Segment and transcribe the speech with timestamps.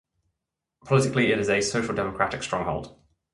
[0.83, 2.99] Politically it is a Social Democratic stronghold.